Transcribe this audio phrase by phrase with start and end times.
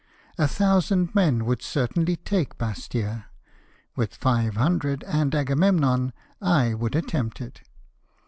[0.39, 3.27] A thousand men would certainly take Bastia;
[3.95, 7.61] with live hundred and Agaviemno7i I would attempt it.